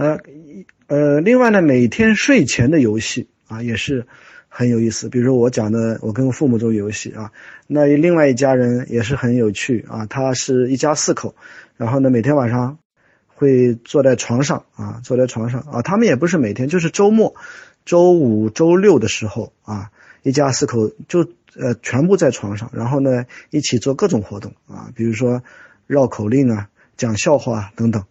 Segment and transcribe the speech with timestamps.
[0.00, 0.18] 呃
[0.86, 4.06] 呃，另外呢，每天睡前的游戏啊也是
[4.48, 5.10] 很有意思。
[5.10, 7.32] 比如说我讲的，我跟父母做游戏啊，
[7.66, 10.06] 那另外一家人也是很有趣啊。
[10.06, 11.34] 他是一家四口，
[11.76, 12.78] 然后呢，每天晚上
[13.26, 17.34] 会坐在床上啊，坐在床上啊，他们也不是每天，就是周末、
[17.84, 19.90] 周五、周六的时候啊，
[20.22, 25.42] 一家四口就呃全部在床上，然后呢一起做各种活动啊，比如说
[25.86, 28.02] 绕口令啊、讲笑话等等。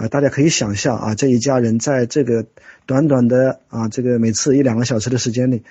[0.00, 2.46] 啊，大家可以想象啊，这一家人在这个
[2.86, 5.62] 短短的啊，这个每次一两个小时的时间里，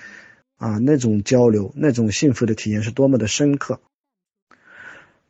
[0.56, 3.80] 啊，那种交流、那种幸福的体验是多么的深刻。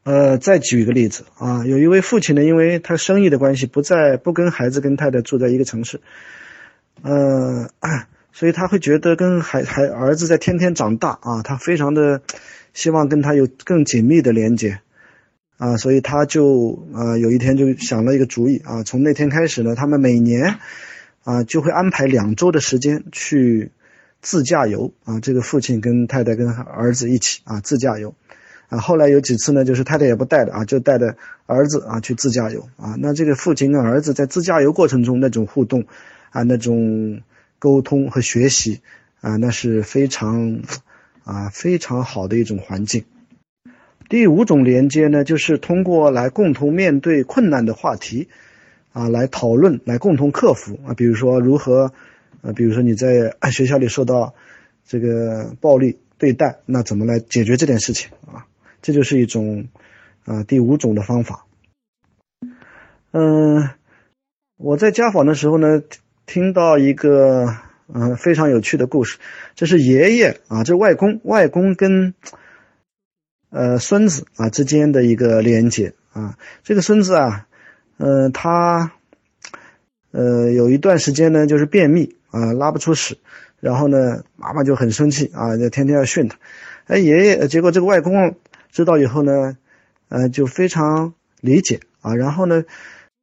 [0.02, 6.02] 呃，再举一个例子啊，有一位父亲呢，因为他生意的关系，不在不跟孩子跟太太住在一个城市，
[7.01, 7.70] 呃，
[8.32, 12.20] 所以他会觉得跟孩孩儿子在天天长大啊，他非常的
[12.74, 14.80] 希望跟他有更紧密的连接。
[15.60, 20.59] 啊，所以他就啊有一天就想了一个主意啊，从那天开始呢，他们每年
[21.23, 23.70] 啊就会安排两周的时间去
[24.23, 28.15] 自驾游啊，这个父亲跟太太跟儿子一起啊自驾游
[28.71, 35.84] 啊，后来有几次呢，就是太太也不带的啊，就带着儿子啊去自驾游啊，那这个父亲跟儿子在自驾游过程中那种互动
[36.30, 37.21] 啊，那种
[37.59, 38.80] 沟通和学习
[39.21, 40.62] 啊，那是非常
[41.24, 43.04] 啊非常好的一种环境。
[44.10, 48.28] 第五种连接呢，就是通过来共同面对困难的话题，
[48.92, 50.94] 啊，来讨论，来共同克服啊。
[50.94, 51.92] 比如说如何，
[52.42, 54.34] 啊，比如说你在学校里受到
[54.84, 58.46] 这个暴力对待，那怎么来解决这件事情啊？
[58.82, 59.68] 这就是一种
[60.24, 61.46] 啊第五种的方法。
[63.12, 63.70] 嗯，
[64.56, 65.84] 我在家访的时候呢，
[66.26, 67.54] 听到一个
[67.94, 69.19] 嗯非常有趣的故事，
[69.54, 72.12] 这是爷爷啊，这外公，外公跟。
[73.50, 77.48] 呃，孙子啊之间的一个连接啊，这个孙子啊，
[77.97, 78.93] 呃，他
[80.12, 83.19] 呃有一段时间呢，就是便秘啊，拉不出屎，
[83.59, 86.38] 然后呢，妈妈就很生气啊，就天天要训他。
[86.87, 88.37] 哎，爷爷，结果这个外公
[88.71, 89.56] 知道以后呢，
[90.09, 92.62] 呃，就非常理解啊，然后呢，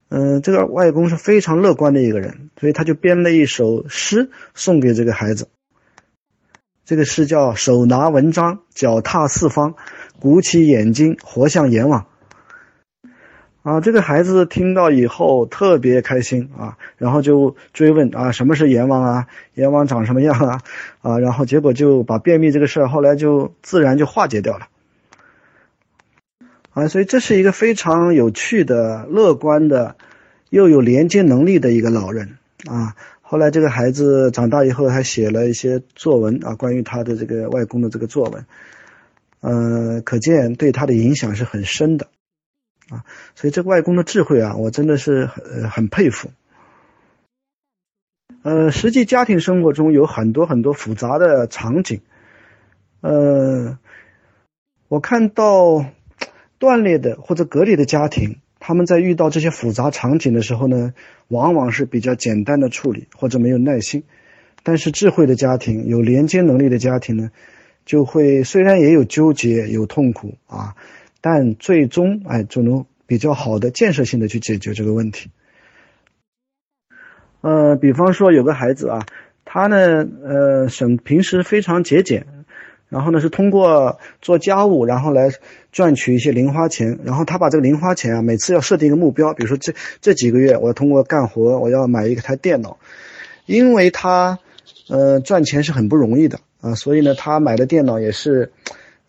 [0.10, 5.48] 嗯，这个外公是非常乐观的一个人，所以他就编了一首诗送给这个孩子。
[6.86, 9.76] 这个诗叫“手拿文章，脚踏四方”。
[10.20, 12.08] 鼓起眼睛，活像阎王
[13.62, 13.82] 啊！
[13.82, 19.28] 这个孩子听到以后特别开心啊，然后就追问啊，什么是阎王啊？
[19.54, 20.62] 阎王长什么样啊？
[21.02, 24.68] 啊，然后结果就把便秘这个事儿后来就自然就化解掉了
[26.72, 26.88] 啊！
[26.88, 29.98] 所以这是一个非常有趣的、乐观的，
[30.50, 32.96] 又有连接能力的一个老人啊。
[33.22, 38.46] 后来这个孩子长大以后还写了一些作文啊，关于他的这个外公的这个作文。
[39.40, 42.08] 呃，可见对他的影响是很深的，
[42.90, 43.06] 啊，
[43.36, 46.30] 所以这个外公的智慧啊，我真的是很很佩服。
[48.42, 52.02] 呃，实际家庭生活中有很多很多复杂的场景，
[53.02, 53.78] 呃，
[54.88, 55.86] 我看到
[56.58, 60.94] 断裂的或者隔离的家庭，他们在遇到这些复杂场景的时候呢，
[61.28, 64.04] 往往是比较简单的处理或者没有耐心，
[64.64, 67.32] 但是智慧的家庭，有连接能力的家庭呢。
[67.88, 70.76] 就会虽然也有纠结有痛苦啊，
[71.22, 75.32] 但最终哎就能比较好的建设性的去解决这个问题。
[77.40, 79.06] 呃，比方说有个孩子啊，
[79.46, 82.26] 他呢呃省平时非常节俭，
[82.90, 85.32] 然后呢是通过做家务然后来
[85.72, 92.78] 赚取一些零花钱，然后他把这个零花钱啊每次要设定一个目标，比如说这这几个月我要通过干活我要买一台电脑，
[93.46, 94.40] 因为他
[94.90, 96.40] 呃赚钱是很不容易的。
[96.60, 98.52] 啊，所以呢，他买的电脑也是，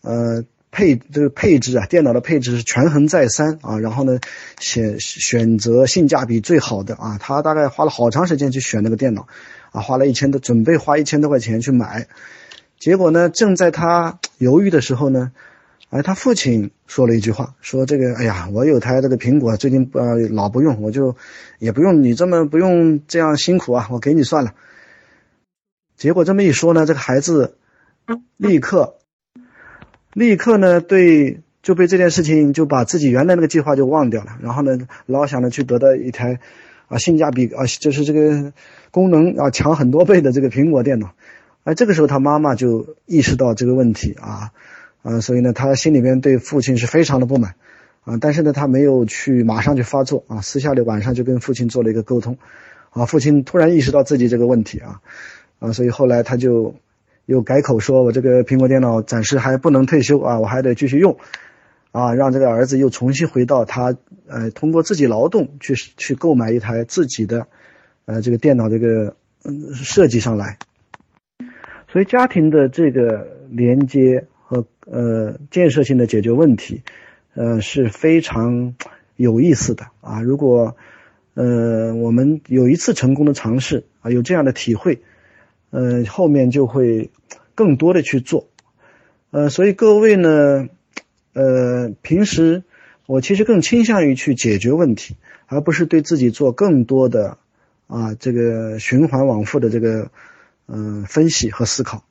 [0.01, 4.19] 呃，配这个配置啊，电脑的配置是权衡再三啊，然后呢，
[4.59, 9.27] 选选择性价比最好的啊，他大概花了好长时间去选那个电脑，
[9.71, 12.05] 啊，花了一千多，准备花一千多块钱去买，
[12.77, 15.31] 结果呢，正在他犹豫的时候呢，
[15.89, 21.15] 哎，他父亲说了一句话，说这个，哎呀，我有台这个苹果，最近呃老不用，我就
[21.57, 24.53] 也不用你这么不用这样辛苦啊，我给你算了。
[25.99, 27.57] 结果这么一说呢，这个孩子
[28.37, 28.95] 立刻
[30.13, 36.39] 立刻呢，对就被这件事情就把自己原来那个计划就忘掉了，然后呢，老想着去得到一台
[36.87, 38.53] 啊性价比啊就是这个
[38.91, 41.11] 功能啊强很多倍的这个苹果电脑。
[41.65, 44.51] 哎，这个时候他妈妈就意识到这个问题啊
[45.01, 47.55] 啊，所以呢，他心里面对父亲是非常的不满
[48.05, 52.37] 啊，但是呢，他没有去马上去发作啊，私下里晚上就跟父亲做了一个沟通
[52.91, 55.01] 啊，父亲突然意识到自己这个问题啊。
[55.59, 56.75] 啊，所以后来他就
[57.25, 61.17] 又改口说：“我这个苹果电脑暂时还不能退休啊，我还得继续用，
[61.91, 63.95] 啊，让这个儿子又重新回到他
[64.27, 67.47] 呃通过自己劳动去去购买一台自己的
[68.05, 70.57] 呃这个电脑这个嗯设计上来。
[71.91, 76.83] 所以家庭的这个连接和呃建设性的解决问题，
[77.33, 78.75] 呃是非常
[79.15, 80.21] 有意思的啊。
[80.21, 80.75] 如果
[81.33, 85.01] 呃我们有一次成功的尝试啊，有这样的体会，
[85.71, 87.11] 呃后面就会
[87.55, 88.47] 更多的去做。
[89.31, 90.69] 呃，所以各位呢，
[91.33, 92.63] 呃平时
[93.05, 95.15] 我其实更倾向于去解决问题，
[95.47, 97.37] 而不是对自己做更多的
[97.87, 100.11] 啊这个循环往复的这个。
[100.71, 102.03] 嗯，分析和思考，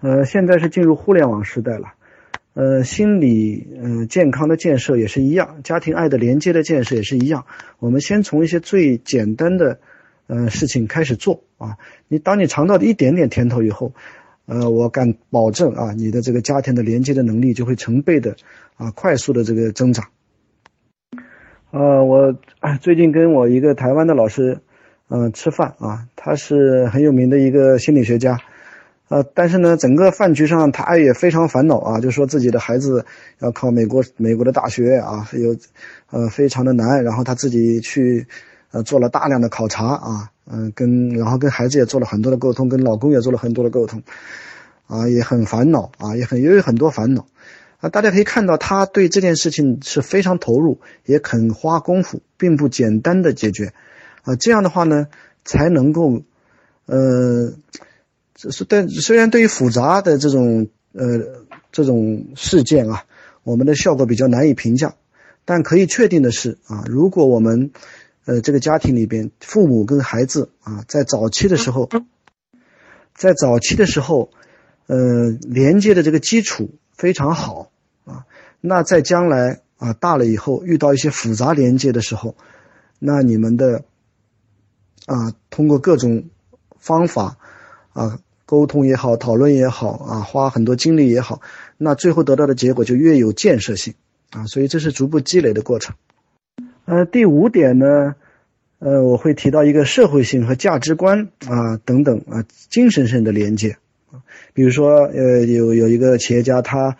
[0.00, 1.92] 呃，现在是进入互联网时代了，
[2.54, 7.44] 呃，心理嗯健康的建设也是一样，家庭爱的连接的建设也是一样。
[7.78, 9.80] 我们先从一些最简单的
[10.26, 11.76] 呃事情开始做啊，
[12.08, 13.92] 你当你尝到一点点甜头以后，
[14.46, 18.36] 呃，我敢保证啊，你的这个家庭的连接的能力就会成倍的
[18.76, 20.08] 啊快速的这个增长。
[21.70, 22.36] 呃，我
[22.80, 24.60] 最近跟我一个台湾的老师。
[25.12, 28.38] 嗯，吃饭啊，他是很有名的一个心理学家，
[29.08, 33.04] 呃，但是呢，整个饭局上他也非常烦恼啊，就说自己的孩子
[33.40, 35.56] 要考美国美国的大学啊，有，
[36.12, 38.24] 呃，非常的难，然后他自己去，
[38.72, 44.02] 呃，做了大量的考察啊，嗯，跟然后跟孩子也做了很多的沟通，跟老公也做了很多的沟通，
[44.86, 47.26] 啊，也很烦恼啊，也很也有很多烦恼，
[47.80, 53.72] 啊，大家可以看到他对这件事情是非常投入，也肯花功夫，并不简单的解决。
[54.22, 55.08] 啊，这样的话呢，
[55.44, 56.22] 才能够，
[56.86, 57.54] 呃，
[58.34, 63.04] 这是但虽然对于复杂的这种呃这种事件啊，
[63.42, 64.94] 我们的效果比较难以评价，
[65.44, 67.70] 但可以确定的是啊，如果我们
[68.24, 71.88] 呃这个家庭里边父母跟孩子啊在早期的时候，
[73.14, 74.30] 在早期的时候，
[74.86, 77.70] 呃连接的这个基础非常好
[78.04, 78.26] 啊，
[78.60, 82.36] 那在将来啊大了以后遇到一些复杂连接的时候，
[82.98, 83.84] 那你们的。
[85.06, 86.28] 啊，通过各种
[86.78, 87.38] 方法，
[87.94, 91.40] 啊，沟通也好，讨论也好，啊，花很多精力也好，
[91.78, 93.94] 那最后得到的结果就越有建设性，
[94.30, 95.96] 啊，所以这是逐步积累的过程。
[96.90, 98.16] 呃，第五点呢，
[98.80, 103.76] 呃，我会提到一个社会性和价值观啊等等啊精神上的连接，
[104.54, 106.96] 比如说呃有有一个企业家他，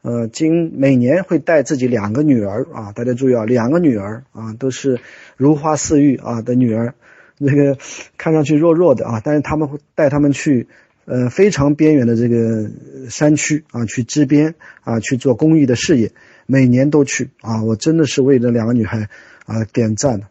[0.00, 5.00] 呃，今每年会带自己两个女儿啊，大家注意啊，两个女儿啊都是
[5.36, 6.94] 如花似玉啊的女儿。
[7.36, 7.76] 那个
[8.16, 10.66] 看上去弱弱的啊，但是他们会带他们去，
[11.04, 12.70] 呃，非常边缘的这个
[13.10, 16.12] 山区啊，去支边啊，去做公益的事业，
[16.46, 19.08] 每年都去啊，我真的是为这两个女孩
[19.44, 20.26] 啊点赞的，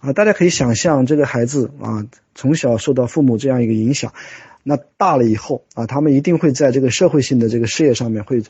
[0.00, 4.12] 啊，大家可以想象这个孩子啊，从小受到父母这样一个影响，
[4.62, 8.42] 那大了以后啊，他们一定会在这个社会性的这个事业上面会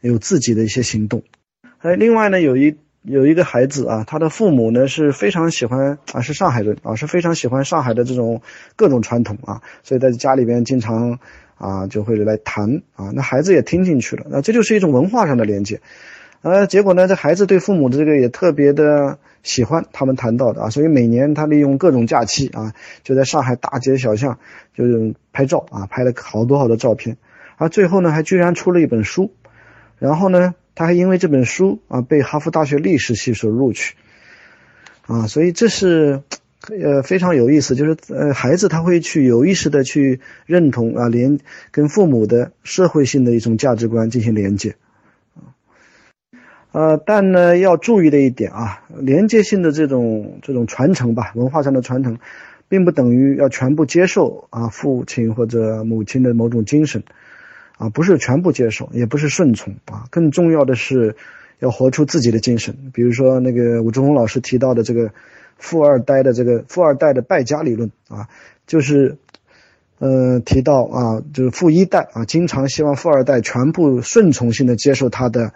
[0.00, 1.22] 有自己的一些行动，
[1.78, 2.76] 哎，另外呢，有一。
[3.04, 8.42] 有一个孩子啊，他的父母呢是非常喜欢啊，是上海人啊，是非常喜欢上海的这种
[8.76, 11.18] 各种传统啊，所以在家里边经常
[11.56, 15.80] 啊就会来谈啊，那孩子也听进去了，那这就是一种文化上的连接，
[16.42, 24.38] 呃，结果呢，这孩子对父母的这个也特别的喜欢他们谈到的啊，所以每年他利用各种假期啊，就在上海大街小巷
[24.74, 27.16] 就是拍照啊，拍了好多好多照片，
[27.56, 29.32] 而最后呢，还居然出了一本书，
[29.98, 30.54] 然后呢。
[30.74, 33.94] 他还因为这本书啊被哈佛大学历史系所录取，
[35.06, 36.22] 啊，所以这是
[36.68, 41.38] 呃非常有意思，就是呃孩子他会去有意识的去认同啊连
[41.70, 44.76] 跟父母的社会性的一种价值观进行连接，
[45.34, 45.50] 啊，
[46.72, 52.18] 呃但呢要注意的一点啊，连接性的这种这种传承吧，文化上的传承，
[52.68, 57.02] 并不等于要全部接受啊父亲或者母亲的某种精神。
[57.78, 61.16] 啊，不是全部接受，也不是顺从啊，更重要的是
[61.58, 62.76] 要活出自己的精神。
[62.92, 65.10] 比如说那个武志红老师提到的这个
[65.62, 68.28] 富二代的这个富二代的败家理论啊，
[68.66, 69.16] 就是，
[70.00, 75.52] 呃，提到啊，就是富一代啊，经常希望富二代全部顺从性的接受他的，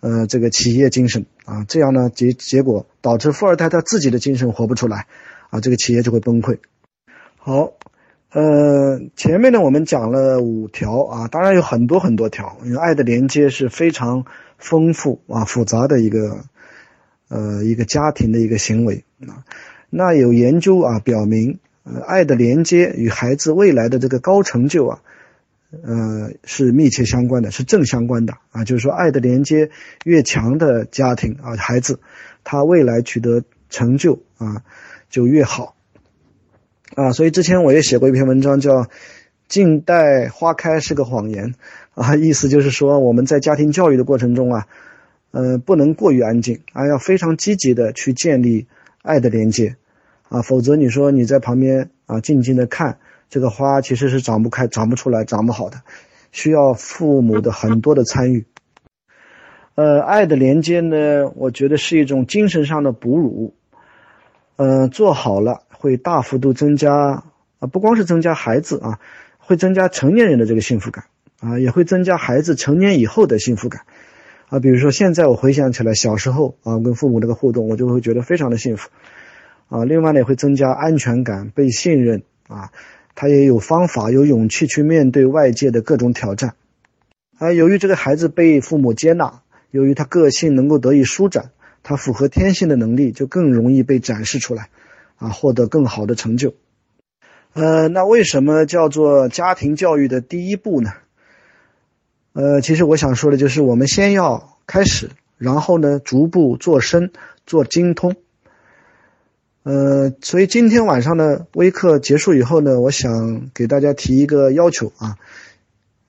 [0.00, 5.06] 呃，这个企业精神啊，这样呢结结果导致富二代他自己的精神活不出来，
[5.50, 6.58] 啊，这个企业就会崩溃。
[7.38, 7.72] 好。
[8.30, 14.26] 呃，前面呢我们讲了五条啊，当然有很多很多条，因为爱的连接是非常
[14.58, 16.44] 丰富啊复杂的一个
[17.28, 19.44] 呃一个家庭的一个行为啊。
[19.90, 25.00] 那有研究啊表明，呃，爱的连接与孩子未来的这个高成就啊，
[25.70, 28.64] 呃是密切相关的，是正相关的啊。
[28.64, 29.70] 就是说，爱的连接
[30.04, 32.00] 越强的家庭啊，孩子
[32.44, 34.62] 他未来取得成就啊
[35.08, 35.74] 就越好。
[36.94, 38.82] 啊，所以之前我也写过一篇文章，叫
[39.46, 41.54] 《静待花开是个谎言》，
[42.02, 44.66] 啊，意思就是说我们在家庭教育的过程中啊，
[45.30, 48.66] 呃，不能过于安静，啊，要非常积极的去建立
[49.02, 49.76] 爱的连接，
[50.28, 52.98] 啊，否则你说你在旁边啊静静的看
[53.30, 55.82] 这个花，其实是长不开、长不出来、长不好的，
[56.32, 58.46] 需要父母的很多的参与。
[59.74, 63.54] 呃，爱的连接呢，我觉得是一种精神上的哺乳，
[64.56, 67.22] 呃，做好了会大幅度增加
[67.60, 68.98] 啊，不光是增加孩子啊，
[69.38, 71.04] 会增加成年人的这个幸福感
[71.40, 73.82] 啊，也会增加孩子成年以后的幸福感。
[74.48, 78.88] 啊，比如说现在我回想起来，小时候啊，跟父母这个互动，我就会觉得非常的幸福，
[79.68, 82.72] 啊，另外呢，也会增加安全感、被信任啊，
[83.14, 86.54] 他也有方法、有勇气去面对外界的各种挑战，
[87.38, 91.50] 啊，由于这个孩子被父母接纳，由于他个性能够得以舒展，
[91.82, 94.70] 他符合天性的能力就更容易被展示出来，
[95.18, 96.54] 啊，获得更好的成就，
[97.52, 100.92] 呃，那为什么叫做家庭教育的第一步呢？
[102.38, 107.10] 呃，其实我想说的就是，我们先要开始，然后呢，逐步做深、
[107.46, 108.14] 做精通。
[109.64, 115.16] 呃，所以今天晚上的微课结束以后呢，我想给大家提一个要求啊，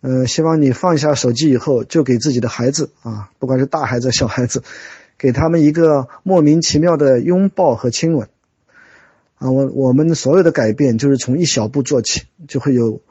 [0.02, 4.62] 呃，希望你放下手机以后，就给自己的孩子啊，不管是大孩子、小孩子，
[5.18, 8.28] 给他们一个莫名其妙的拥抱和亲吻。
[9.40, 13.02] 啊，我我们所有的改变就是从一小步做起，就会有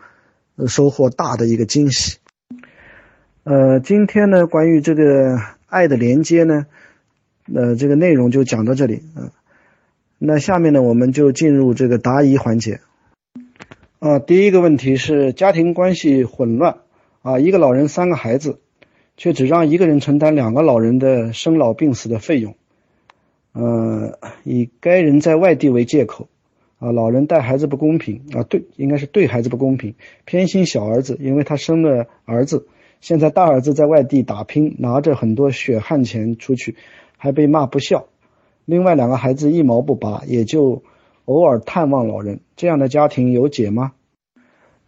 [0.69, 2.19] 收获大的一个惊喜。
[3.49, 6.67] 呃，今天呢，关于这个爱的连接呢，
[7.51, 9.01] 呃，这个内容就讲到这里。
[9.17, 9.31] 嗯，
[10.19, 12.81] 那下面呢，我们就进入这个答疑环节。
[14.01, 16.81] 啊，第一个问题是家庭关系混乱
[17.23, 18.59] 啊，一个老人三个孩子，
[19.17, 22.55] 却只让一个人承担两个老人的生老病死的费用。
[23.53, 26.29] 呃，以该人在外地为借口，
[26.79, 29.95] 啊，老人带孩子不公平啊，对，应该是对孩子不公平，
[30.27, 32.67] 偏心小儿子，因为他生了儿子。
[33.01, 36.77] 现在大儿子在外地打拼，拿着很多血汗钱出去，
[37.17, 38.07] 还被骂不孝。
[38.65, 40.83] 另外两个孩子一毛不拔，也就
[41.25, 42.41] 偶尔探望老人。
[42.57, 43.93] 这样的家庭有解吗？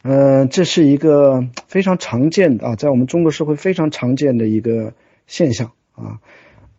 [0.02, 4.92] 嗯，这是一个非常常见的啊，在我们中国社会非常常见的一个
[5.26, 6.18] 现象啊。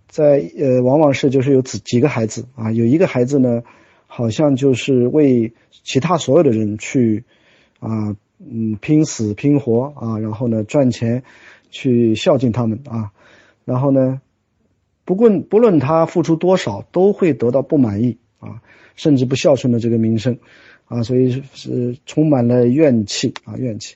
[0.08, 3.64] 在呃，往往是就是有几几个孩子啊，有一个孩子呢，
[4.08, 7.24] 好像就是为其他所有的人去
[7.80, 8.16] 啊。
[8.43, 11.24] 嗯，拼死拼活啊，然后呢赚钱，
[11.69, 13.12] 去孝敬他们啊，
[13.65, 14.19] 然后呢，
[15.05, 18.63] 不论不论他付出多少，都会得到不满意啊，
[18.95, 20.39] 甚至不孝顺的这个名声
[20.86, 23.93] 啊，所以是充满了怨气啊怨气。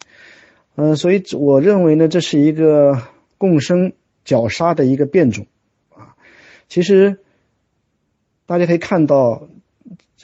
[0.76, 3.02] 嗯，所以我认为呢，这是一个
[3.40, 5.48] 共生绞杀的一个变种
[5.90, 6.16] 啊。
[6.70, 7.18] 其实
[8.46, 9.50] 大家可以看到，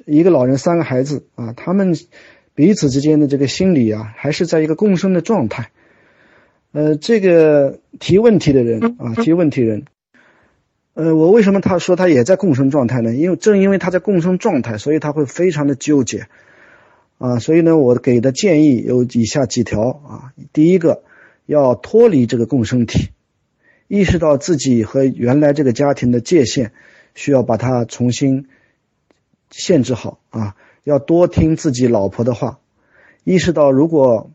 [0.05, 1.95] 一个老人三个孩子啊，他们。
[2.61, 5.71] 彼此之间的这个心理啊，还是在一个共生的状态。
[6.73, 9.85] 呃，这个提问题的人啊，提问题人，
[10.93, 13.15] 呃，我为什么他说他也在共生状态呢？
[13.15, 16.27] 因为正因为他在共生状态，所以他会非常的纠结
[17.17, 17.39] 啊。
[17.39, 20.33] 所以呢，我给的建议有以下几条啊。
[20.53, 21.01] 第一个，
[21.47, 23.09] 要脱离这个共生体，
[23.87, 26.73] 意识到自己和原来这个家庭的界限，
[27.15, 28.49] 需要把它重新
[29.49, 30.55] 限制好啊。
[30.83, 32.59] 要多听自己老婆的话，
[33.23, 34.31] 意识到如果，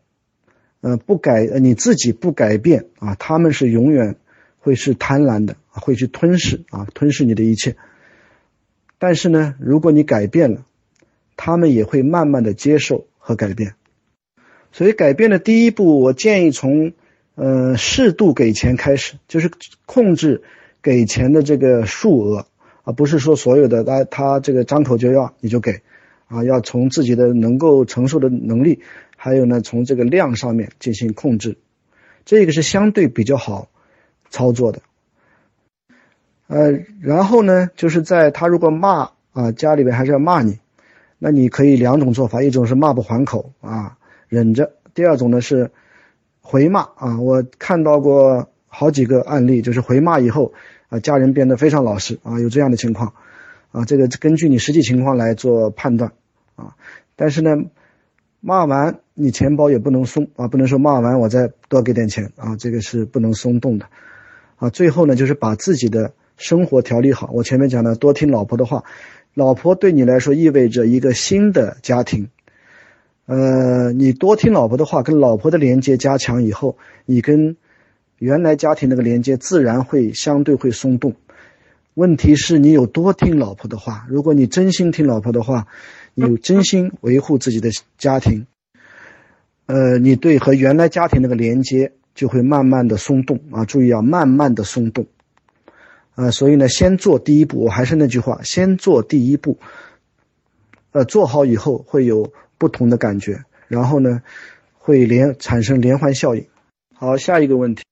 [0.81, 4.15] 呃不改，你自己不改变啊，他们是永远
[4.59, 7.75] 会是贪婪的，会去吞噬啊，吞噬你的一切。
[8.97, 10.65] 但是呢，如果你改变了，
[11.35, 13.73] 他们也会慢慢的接受和改变。
[14.71, 16.93] 所以改变的第一步，我建议从，
[17.35, 19.51] 呃适度给钱开始，就是
[19.85, 20.43] 控制
[20.81, 22.47] 给钱的这个数额，
[22.83, 25.81] 而不是说所有的他他这个张口就要你就给。
[26.27, 28.81] 啊，要从自己的能够承受的能力，
[29.15, 31.57] 还有呢，从这个量上面进行控制，
[32.25, 33.69] 这个是相对比较好
[34.29, 34.81] 操作的。
[36.47, 40.59] 呃，然后呢，就是在他如果骂啊，家里边还是要骂你，
[41.19, 45.71] 那你可以两种做法，一种是骂不还口啊，忍着；第二种呢是
[46.41, 47.19] 回骂啊。
[47.19, 50.53] 我看到过好几个案例，就是回骂以后
[50.89, 53.13] 啊，家人变得非常老实啊，有这样的情况。
[53.71, 56.13] 啊，这个根据你实际情况来做判断，
[56.55, 56.75] 啊，
[57.15, 57.55] 但是呢，
[58.39, 63.87] 骂完你钱包也不能松啊，不能说骂完我再多给点钱啊，这个是不能松动的，
[64.55, 67.29] 啊，最后呢就是把自己的生活调理好。
[67.33, 68.83] 我前面讲的多听老婆的话，
[69.33, 72.29] 老婆对你来说意味着一个新的家庭，
[73.25, 77.57] 呃，你多听老婆的话，跟老婆的连接加强以后，你跟
[78.17, 81.15] 原来家庭那个连接自然会相对会松动。
[81.97, 84.05] 问题是你有多听老婆的话？
[84.07, 85.65] 如果你真心听老婆的话，
[86.13, 88.45] 你有真心维护自己的家庭，
[89.65, 93.65] 呃，你对和原来家庭那个连接就会慢慢的松动啊！
[93.65, 95.07] 注意啊，慢慢的松动，
[96.13, 97.61] 啊，所以呢，先做第一步。
[97.61, 99.57] 我还是那句话，先做第一步，
[100.91, 104.21] 呃，做好以后会有不同的感觉，然后呢，
[104.77, 106.45] 会连产生连环效应。
[106.93, 107.83] 好，下一个问题，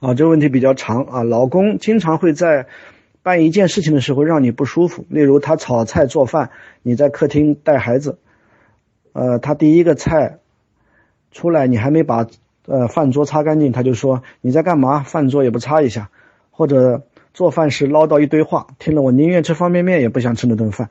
[0.00, 1.22] 啊，这个问题比较长啊。
[1.22, 2.66] 老公经常会在
[3.22, 6.50] 办一件事情的时候让你不舒服，例如他炒菜做饭，
[6.82, 8.18] 你在客厅带孩子，
[9.12, 10.38] 呃，他第一个菜
[11.30, 12.26] 出来，你还没把
[12.66, 15.00] 呃饭桌擦干净，他就说你在干嘛？
[15.00, 16.08] 饭桌也不擦一下，
[16.50, 17.02] 或者
[17.34, 20.88] 做饭时唠叨一堆话，听了我宁愿吃方便面也不想吃那顿饭。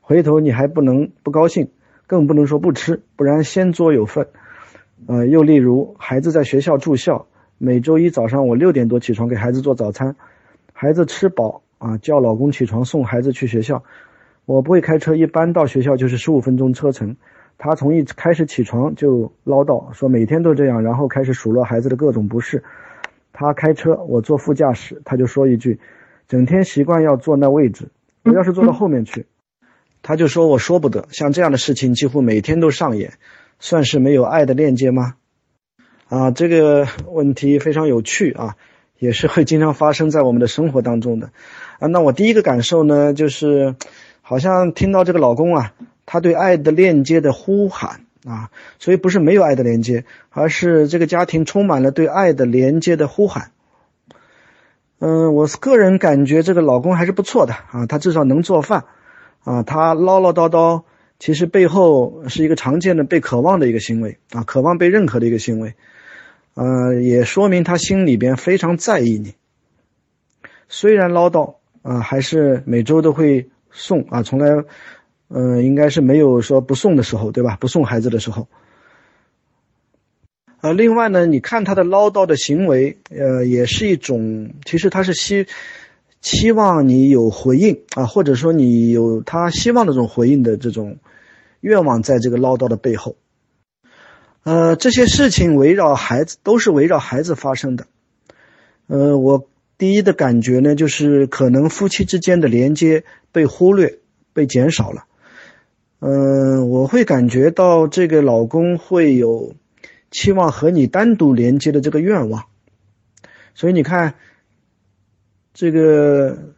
[0.00, 1.68] 回头你还不能不高兴，
[2.08, 4.26] 更不能说不吃，不然先桌有份。
[5.06, 7.26] 呃，又例如孩子在学校住校，
[7.58, 10.16] 每周一早上我六点多起床给孩子做早餐，
[10.80, 13.84] 孩子吃饱啊，叫老公起床送孩子去学校。
[14.46, 17.16] 我不会开车，一般到学校就是十五分钟车程。
[17.58, 22.64] 他从一开始起床就唠叨说每天都这样，然后开始数落孩子的各种不是。
[23.30, 25.80] 他开车，我坐副驾驶，他就说一句
[26.26, 27.90] ：“整天习惯要坐那位置，
[28.24, 29.26] 我要是坐到后面去。”
[30.00, 33.12] 他就说：“我说不得，像这样的事情几乎每天都上演，
[33.58, 35.16] 算是没有爱的链接吗？”
[36.08, 38.56] 啊，这个问题非常有趣啊，
[39.00, 41.30] 也是会经常发生在我们的生活当中的。
[41.80, 43.74] 啊，那我第一个感受呢，就是
[44.22, 45.72] 好像听到这个老公啊，
[46.06, 53.50] 他对爱的链接的呼喊啊，所以不是没有爱的连接，而是这个家庭充满了对爱的连接的呼喊。
[55.00, 58.84] 嗯，我个人感觉这个老公还是不错的啊，他至少能做饭。
[59.42, 60.82] 啊，他唠唠叨叨，
[61.18, 65.72] 其实背后是一个常见的被渴望的一个行为啊，渴望被认可的一个行为，
[66.54, 69.34] 呃，也说明他心里边非常在意你。
[70.68, 74.64] 虽然唠叨啊，还是每周都会送啊，从来，
[75.28, 77.56] 呃，应该是没有说不送的时候，对吧？
[77.60, 78.48] 不送孩子的时候。
[80.60, 85.46] 呃，另外呢，你看他的唠叨的行为，呃，也是一种，其实他是希。
[86.22, 90.98] 期望你有回应啊，或者说你有他希望的这种回应的这种
[91.62, 93.16] 愿望，在这个唠叨的背后，
[94.42, 97.86] 呃，这些事情围绕孩子都是围绕孩子发生的。
[98.86, 103.98] 呃，我第一的感觉呢，就是可能夫妻之间的连接被忽略、
[104.32, 105.04] 被减少了。
[106.00, 109.54] 嗯，我会感觉到这个老公会有
[110.10, 112.46] 期望和你单独连接的这个愿望，
[113.54, 114.14] 所以你看。
[115.52, 116.54] 这个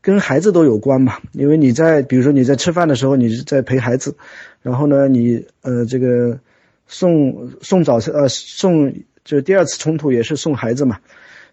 [0.00, 4.16] 跟孩子都有关嘛，因为你在，比如说你在吃饭的时候，你是在陪孩子，
[4.62, 6.38] 然后呢，你呃这个
[6.86, 10.98] 送送早餐，呃送就第二次冲突也是送孩子嘛，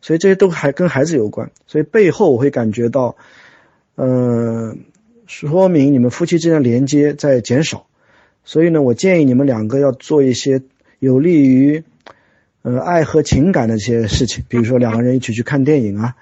[0.01, 3.15] 所以这些都还跟孩子有关，所以背后我会感觉到，
[3.95, 4.75] 呃，
[5.27, 7.87] 说明你们夫妻之间的连接在减少，
[8.43, 10.61] 所以呢，我建议你们两个要做一些
[10.99, 11.83] 有利于。
[12.63, 16.15] 呃，爱和情感的一些事情，比如说两个人一起去看电影啊，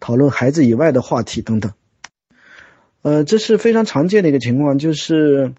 [0.00, 1.72] 讨论孩子以外的话题等等。
[3.02, 5.52] 呃，这是非常常见的一个情况，就是，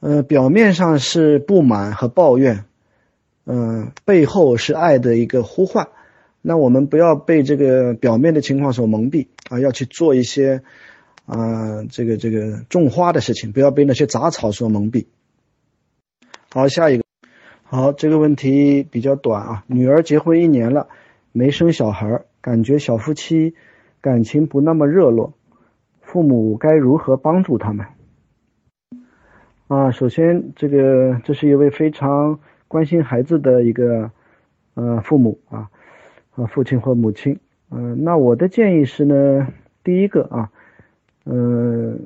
[0.00, 2.64] 呃，表面上是不满和抱怨，
[3.46, 5.88] 嗯，背后是爱的一个呼唤。
[6.42, 10.62] 那我们不要被这个表面的情况所蒙蔽啊，要去做一些
[11.24, 15.06] 啊，这个这个种花的事情，不要被那些杂草所蒙蔽。
[16.52, 17.04] 好，下一个。
[17.64, 19.64] 好，这个问题比较短啊。
[19.66, 20.86] 女儿结婚一年了，
[21.32, 23.56] 没生小孩，感觉小夫妻
[24.00, 25.34] 感情不那么热络，
[26.00, 27.86] 父母该如何帮助他们？
[29.66, 34.12] 啊，首先，这个这是一位非常关心孩子的一个
[34.74, 35.70] 呃父母啊，
[36.36, 37.40] 啊父亲或母亲。
[37.68, 39.48] 嗯，那我的建议是呢，
[39.82, 40.52] 第一个啊，
[41.24, 41.98] 嗯。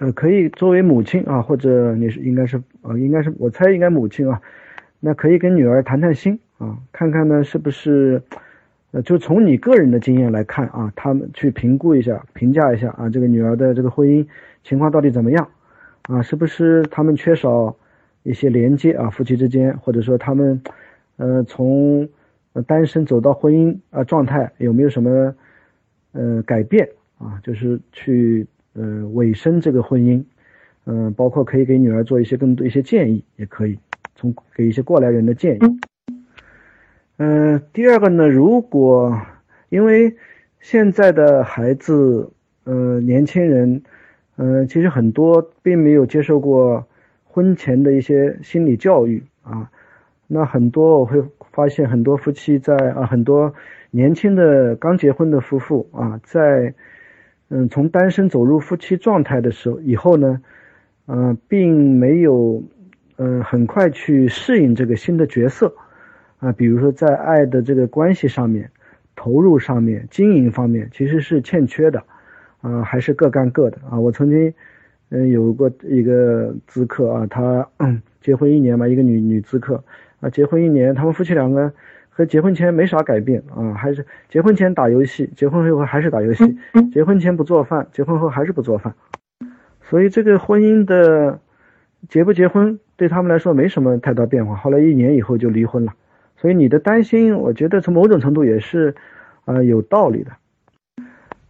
[0.00, 4.42] 呃，可以作为母亲啊，或者你是应该是呃，应该是我猜应该母亲啊，
[4.98, 8.24] 那可以跟女儿谈谈心啊，看看呢是不是，
[8.92, 14.26] 呃，就从你个人的经验来看啊，他们去评估一下、评价一下啊，这个女儿的这个婚姻
[14.62, 15.48] 情况到底怎么样
[16.02, 16.22] 啊？
[16.22, 17.76] 是不是他们缺少
[18.22, 19.10] 一些连接啊？
[19.10, 20.62] 夫妻之间，或者说他们
[21.16, 22.08] 呃从
[22.66, 25.34] 单身走到婚姻啊状态有没有什么
[26.12, 27.40] 呃改变啊？
[27.42, 28.46] 就是去。
[28.74, 30.24] 呃，尾声这个婚姻，
[30.86, 33.78] 嗯，包括可以给女儿做一些更多一些建议，也可以
[34.16, 35.58] 从给一些过来人的建议。
[37.18, 39.20] 嗯第二个呢，如果
[39.68, 40.16] 因为
[40.60, 42.30] 现在的孩子，
[42.64, 43.82] 呃，年轻人，
[44.36, 46.86] 嗯，其实很多并没有接受过
[47.24, 49.70] 婚前的一些心理教育啊，
[50.26, 51.22] 那很多我会
[51.52, 53.54] 发现很多夫妻在啊，很多
[53.90, 56.74] 年轻的刚结婚的夫妇啊，在。
[57.54, 60.40] 嗯，从单身走入夫妻状态的时候，以后呢，
[61.06, 62.62] 嗯，并没有，
[63.18, 65.74] 嗯，很快去适应这个新的角色，
[66.42, 68.68] 啊，比如说在爱的这个关系上面、
[69.14, 72.02] 投入上面、经营方面，其实是欠缺的，
[72.62, 74.00] 啊，还是各干各的啊。
[74.00, 74.52] 我曾经
[75.10, 77.68] 嗯有过一个咨客啊，他
[78.20, 79.84] 结婚一年嘛，一个女女咨客
[80.18, 81.72] 啊，结婚一年，他们夫妻两个
[82.08, 86.58] 和结婚前没啥改变啊，还是结婚前打游戏，结婚后还是打游戏，
[86.92, 88.92] 结婚前不做饭，结婚后还是不做饭，
[89.80, 91.38] 所以这个婚姻的
[92.08, 94.56] 结不结婚对他们来说没什么太大变化。
[94.56, 95.92] 后来一年以后就离婚了，
[96.42, 98.96] 所以你的担心，我觉得从某种程度也是
[99.44, 100.32] 啊有道理的。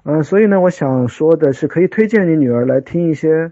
[0.05, 3.51] 嗯，所以呢，我想说的是，可以推荐你女儿来听一些，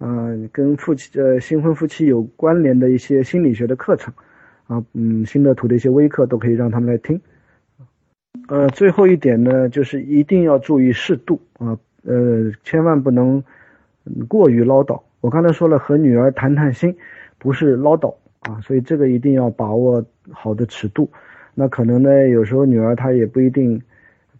[0.00, 4.12] 嗯，跟夫妻呃新婚夫妻有关联的一些心理学的课程，
[4.66, 7.20] 啊，嗯，新乐图的一些微课都可以让他们来听。
[8.48, 13.44] 呃，最后一点呢，就是一定要注意适度啊，呃，千万不能
[14.26, 15.00] 过于唠叨。
[15.20, 16.96] 我刚才说了，和女儿谈谈心，
[17.38, 21.10] 不是唠叨啊，所以这个一定要把握好的尺度。
[21.54, 23.82] 那可能呢，有时候女儿她也不一定。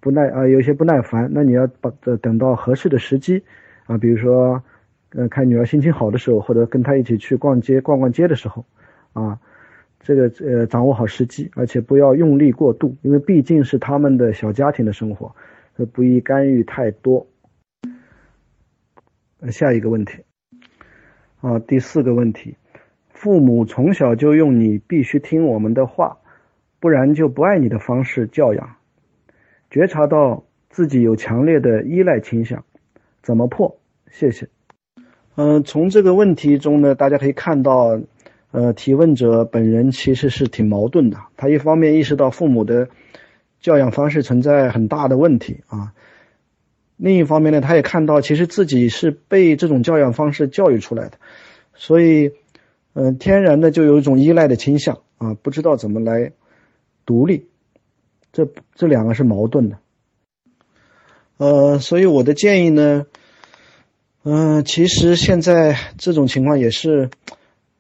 [0.03, 1.91] 不耐啊，有些不耐烦，那你要把
[2.23, 3.43] 等到合适的时机
[3.85, 4.63] 啊，比如说，
[5.11, 8.65] 呃，看女儿心情好的时候，或者跟她一起去逛街逛逛街的时候，
[9.13, 9.39] 啊，
[10.01, 15.37] 这个呃掌握好时机，而且不要用力过度，因为毕竟是他们的小家庭的生活，
[15.93, 17.27] 不宜干预太多。
[19.51, 20.23] 下一个问题，
[21.43, 22.57] 啊，第四个问题，
[23.21, 26.17] 父母从小就用你必须听我们的话，
[26.79, 28.77] 不然就不爱你的方式教养。
[29.71, 32.65] 觉察到自己有强烈的依赖倾向，
[33.23, 33.79] 怎么破？
[34.11, 34.49] 谢谢。
[35.35, 38.01] 嗯，从这个问题中呢，大家可以看到，
[38.53, 41.19] 呃，提问者本人其实是挺矛盾的。
[41.37, 42.89] 他一方面意识到父母的
[43.61, 45.93] 教养方式存在很大的问题啊，
[46.97, 51.19] 另一方面呢，他也看到其实自己是被这种教养方式教育出来的，
[51.75, 52.33] 所以，
[52.93, 56.33] 嗯，天然的就有一种依赖的倾向啊，不知道怎么来
[57.07, 57.47] 独立。
[58.33, 59.79] 这这两个是矛盾的，
[61.37, 63.07] 呃，所以我的建议呢，
[64.23, 67.11] 嗯，其实现在这种情况也是，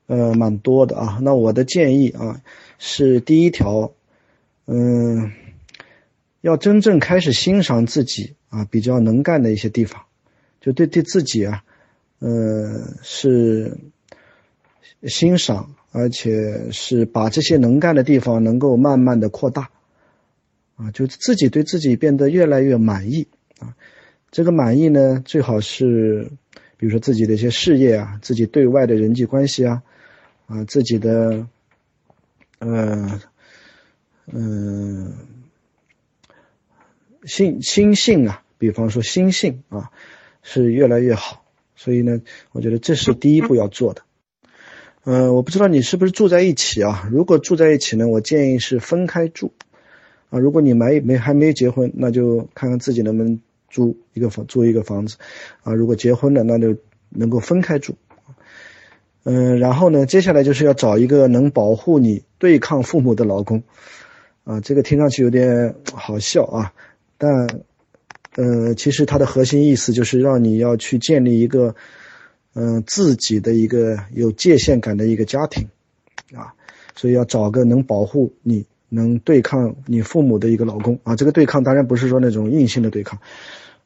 [0.08, 1.20] 呃，蛮多的啊。
[1.22, 2.40] 那我的建议啊，
[2.80, 3.92] 是第一条，
[4.66, 5.30] 嗯，
[6.40, 10.02] 要真正开始欣赏自己啊比较能干的一些地方，
[10.60, 11.62] 就对对自己啊，
[12.18, 13.78] 呃，是
[15.02, 19.70] 欣赏，而且是把这些能干的地方能够慢慢的扩大。
[20.76, 23.76] 啊，就自己对自己变得越来越满意啊，
[24.30, 26.30] 这个满意呢，最好是，
[26.78, 29.82] 比如说自己的一些事业啊，自己对外的人际关系啊，
[30.46, 31.46] 啊，自己的，
[32.60, 33.20] 呃，
[34.32, 35.12] 嗯，
[37.24, 39.90] 心心性啊，比方说心性啊，
[40.42, 41.44] 是越来越好，
[41.76, 44.00] 所以呢，我觉得这是第一步要做的。
[45.04, 47.08] 嗯，我不知道你是不是住在一起啊？
[47.10, 49.52] 如果住在一起呢，我建议是分开住。
[50.28, 55.16] 啊，如果你没没还没结婚，那就看看自己能不能租一个房租一个房子，
[55.64, 56.76] 啊，如果结婚了，那就
[57.08, 57.96] 能够分开住，
[59.24, 63.64] 嗯，然后呢，接下来就是要找一个能保护你、对抗父母的老公，
[64.44, 66.72] 啊，这个听上去有点好笑啊，
[67.18, 67.48] 但，
[68.36, 71.74] 呃，其实它的核心意思就是让你要去建立一个，
[72.54, 75.68] 嗯，自己的一个有界限感的一个家庭，
[76.34, 76.54] 啊，
[76.94, 78.66] 所以要找个能保护你。
[78.92, 83.20] 能对抗你父母的一个老公啊，这个对抗当然不是说那种硬性的对抗，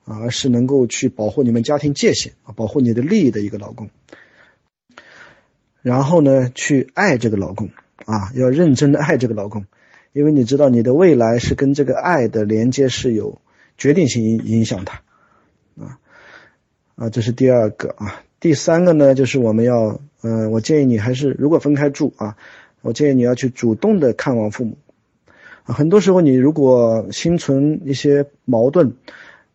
[0.06, 3.90] 啊，而是能够去保护你们家庭界限啊，保护你的利益的一个老公。
[5.82, 7.68] 然后呢，去爱这个老公
[8.06, 9.66] 啊，要认真的爱这个老公，
[10.14, 13.42] 因为你知道你的未来是跟这个爱的连接是有
[13.76, 14.92] 决定性影影响的，
[15.78, 16.00] 啊
[16.94, 22.36] 啊，这是第二个啊，第三个呢，就是我们要，嗯，我建议你还是如果分开住啊，
[22.82, 24.76] 我建议你要去主动的看望父母。
[25.64, 28.92] 啊，很多时候你如果心存一些矛盾，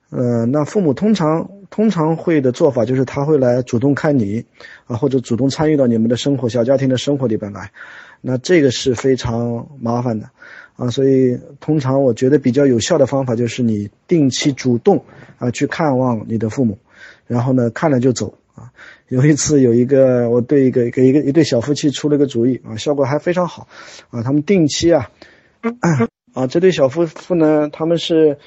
[0.10, 4.44] 呃，那父母通常通常会的做法就是他会来主动看你，
[4.88, 7.70] 啊，或者主动参与到你们的生活、小家庭的生活里边来，
[8.22, 10.32] 那这个是非常麻烦的，
[10.78, 15.06] 啊，所以通常我觉得比较有效的方法就是你定期主动
[15.38, 16.80] 啊去看望你的父母，
[17.28, 18.34] 然后呢看了就走。
[18.60, 18.72] 啊。
[19.08, 23.68] 有一次有一个我对一个给一个一对小夫妻出了个主意啊，效果还非常好，
[24.12, 25.10] 啊，他们定期啊。
[26.34, 28.38] 啊，这对小夫妇呢，他们是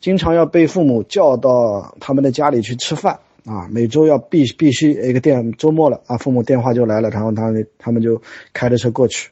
[0.00, 8.20] 经常要被父母叫到他们的家里去吃饭啊，每周要必必须一个电周末了啊，父母电话就来了，然后他们他们就
[8.52, 9.30] 开着车过去，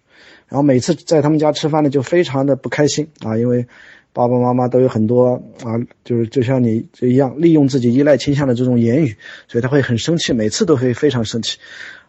[0.49, 3.67] 然后每次在他们家吃饭呢，就非常的不开心啊，因为
[4.17, 9.15] 爸爸妈妈都有很多啊，就是就像你这一样，利用自己依赖倾向的这种言语，
[9.47, 11.59] 所以他会很生气，每次都会非常生气，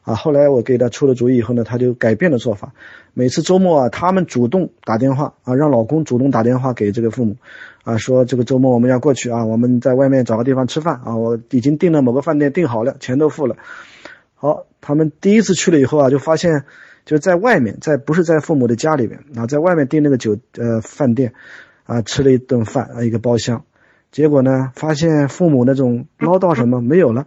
[0.04, 2.72] 啊，后来我给他出了主意以后呢，他就改变了做法，
[3.14, 7.36] 每次周末啊，他们主动打电话啊，让老公主动打电话给这个父母，
[7.84, 13.58] 啊，说这个周末我们要过去啊，我们在外面找个地方吃饭啊，我已经订了某个饭店订好了，钱都付了，
[14.36, 16.64] 好，他们第一次去了以后啊，就发现
[17.04, 21.34] 就在外面，在不是在父母的家里边啊，在外面订那个酒呃饭店。
[21.88, 23.64] 啊，吃了一顿饭啊，一个包厢，
[24.12, 27.26] 结果呢，发现父母那种唠叨什么没有了，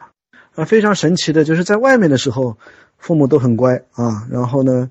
[0.54, 2.58] 啊，非常神奇的，就是在外面的时候，
[2.98, 4.90] 父母都很乖啊，然后呢，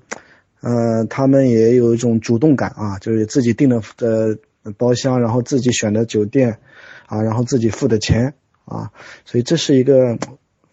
[0.60, 4.38] 呃，他们也有一种主动感啊，就是自己订的的
[4.76, 6.58] 包厢，然后自己选的酒店，
[7.06, 8.90] 啊，然后自己付的钱啊，
[9.24, 10.18] 所以这是一个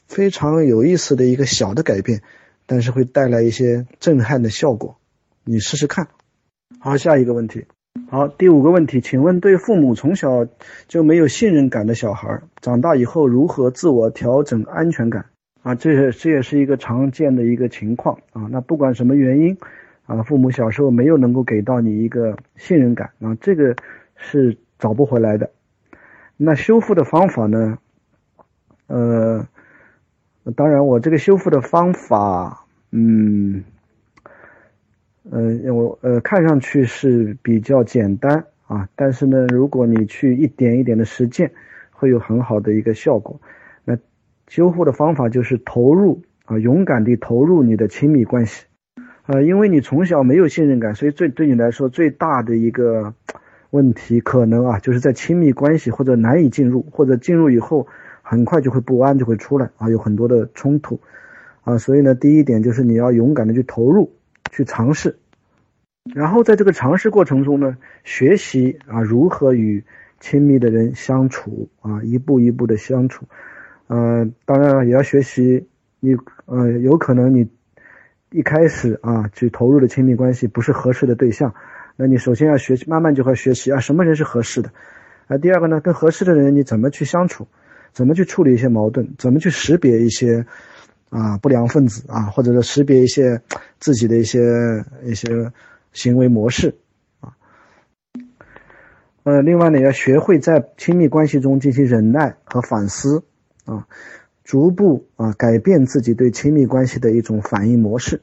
[0.07, 2.23] 非常有意思的一个小的改变，
[2.65, 4.97] 但是会带来一些震撼的效果，
[5.43, 6.07] 你试试看。
[6.79, 7.65] 好，下一个问题。
[8.09, 10.47] 好，第五个问题，请问对父母从小
[10.87, 15.25] 就没有信任感的小孩，长大以后如何自我调整安全感？
[15.61, 18.47] 啊，这这也是一个常见的一个情况啊。
[18.49, 19.57] 那不管什么原因，
[20.05, 23.75] 啊，父母小时候没有能够给到你一个信任感，啊，这个
[24.15, 25.49] 是找不回来的。
[26.37, 27.77] 那修复的方法呢？
[28.87, 29.45] 呃，
[30.55, 33.65] 当然，我这个修复的方法，嗯。
[35.29, 41.51] 呃，我呃看上去是比较简单啊，但是呢，如果你去一点一点的实践，
[41.91, 43.41] 会有很好的一个效果。
[43.83, 43.97] 那
[44.47, 48.65] 修复的方法就是投入啊，勇敢地投入你的亲密关系，
[49.25, 53.13] 呃，因为你从小没有信任感，所以最对你来说最大的一个
[53.71, 57.87] 问题可能啊，就是在亲密关系或者难以进入，或者进入以后
[58.21, 60.99] 很快就会不安就会出来啊，有很多的冲突
[61.63, 64.13] 啊，所以呢，第一点就是你要勇敢的去投入。
[64.51, 65.17] 去尝试，
[66.13, 69.83] 然后在这个尝试过程中呢，学习啊如何与
[70.19, 73.25] 亲密的人相处啊，一步一步的相处，
[73.87, 75.67] 呃，当然了也要学习
[75.99, 77.47] 你呃有可能你
[78.31, 81.53] 一开始啊去投入的亲密关系不是合适的对象，
[81.95, 84.71] 那你首先要学习，慢慢就会学习啊什么人是合适的，
[85.27, 87.47] 啊第二个呢跟合适的人你怎么去相处，
[87.93, 90.45] 怎么去处理一些矛盾，怎么去识别一些。
[91.09, 93.41] 啊，不良分子啊，或者说识别一些
[93.79, 94.41] 自己的一些
[95.03, 95.51] 一些
[95.93, 96.75] 行为模式
[97.21, 97.31] 啊。
[99.23, 103.23] 呃，另外呢，要学会在亲密关系中进行忍耐和反思
[103.63, 103.87] 啊，
[104.43, 108.21] 逐步啊改变自己对亲密关系的一种反应模式。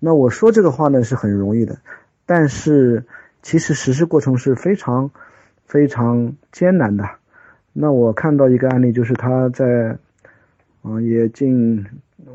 [0.00, 1.78] 那我说这个话呢是很容易的，
[2.26, 3.04] 但是
[3.40, 5.12] 其实实施过程是非常
[5.64, 7.08] 非常艰难的。
[7.72, 9.96] 那我看到一个案例，就是他在。
[10.82, 11.84] 啊，也近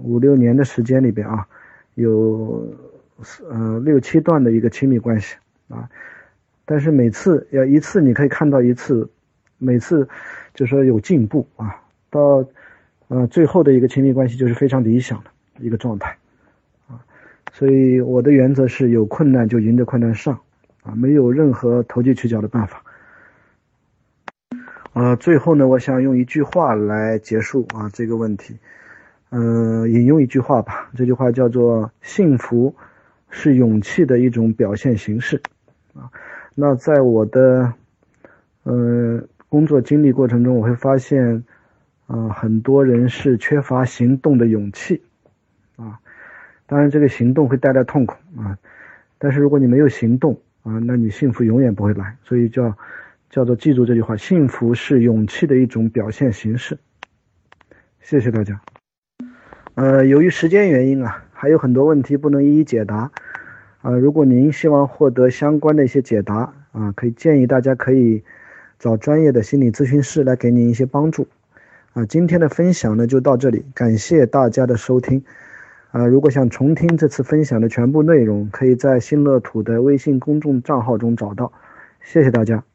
[0.03, 1.47] 五六年的时间里边啊，
[1.95, 2.71] 有
[3.49, 5.35] 呃六七段的一个亲密关系
[5.67, 5.89] 啊，
[6.63, 9.09] 但是每次要一次你可以看到一次，
[9.57, 10.07] 每次
[10.53, 11.75] 就说有进步啊，
[12.09, 12.45] 到
[13.07, 16.15] 呃最后的一个亲密关系就是非常理想的一个状态
[16.87, 17.01] 啊，
[17.51, 20.39] 所以我的原则是有困难就迎着困难上
[20.83, 22.83] 啊，没有任何投机取巧的办法。
[24.95, 28.55] 呃，最后呢，我想用一句话来结束啊这个问题，
[29.29, 32.73] 嗯，引用一句话吧，这句话叫做“幸福
[33.29, 35.41] 是勇气的一种表现形式”，
[35.93, 36.07] 啊，
[36.55, 37.73] 那在我的
[38.63, 41.43] 呃工作经历过程中，我会发现，
[42.07, 45.01] 啊，很多人是缺乏行动的勇气，
[45.75, 45.99] 啊，
[46.67, 48.57] 当然这个行动会带来痛苦啊，
[49.17, 52.77] 但是如果你没有行动啊，那你幸福永远不会来，所以叫。
[53.29, 56.77] 叫做记住这句话：幸福是勇气的一种表现形式。
[57.99, 58.61] 谢谢大家。
[59.73, 63.11] 呃，由于时间原因啊，还有很多问题不能一一解答。
[63.81, 68.23] 啊，如果您希望获得相关的一些解答啊，可以建议大家可以
[68.79, 71.27] 找专业的心理咨询师来给您一些帮助。
[71.93, 75.23] 啊，今天的分享呢就到这里，感谢大家的收听。
[75.91, 81.51] 啊，如果想重听这次分享的全部内容，可以在新乐土的微信公众账号中找到。
[82.01, 82.74] 谢谢大家。